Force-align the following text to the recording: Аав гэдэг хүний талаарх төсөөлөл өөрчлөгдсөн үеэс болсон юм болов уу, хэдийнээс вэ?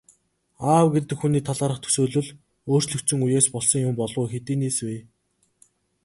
Аав 0.71 0.87
гэдэг 0.93 1.17
хүний 1.21 1.41
талаарх 1.47 1.77
төсөөлөл 1.83 2.27
өөрчлөгдсөн 2.71 3.19
үеэс 3.25 3.45
болсон 3.53 3.79
юм 3.87 3.93
болов 3.99 4.17
уу, 4.21 4.27
хэдийнээс 4.31 4.77
вэ? 4.85 4.95